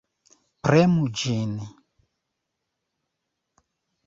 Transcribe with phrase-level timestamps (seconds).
[0.67, 1.53] Premu ĝin.